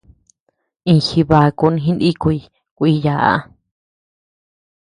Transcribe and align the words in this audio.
Iña 0.91 1.03
jibaku 1.05 1.67
jinikuy 1.83 2.39
kuíyaa. 2.75 3.35